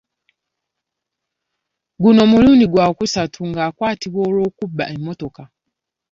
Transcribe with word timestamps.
Guno 2.01 2.21
mulundi 2.31 2.65
gwa 2.71 2.85
kusatu 2.97 3.39
ng'akwatibwa 3.49 4.19
olw'okubba 4.27 4.83
emmotoka. 4.93 5.43